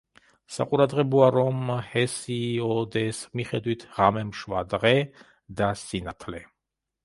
[0.53, 4.95] საყურადღებოა, რომ ჰესიოდეს მიხედვით, ღამემ შვა დღე
[5.63, 6.47] და სინათლე.